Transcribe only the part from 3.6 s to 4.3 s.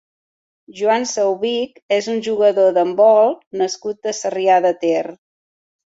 nascut a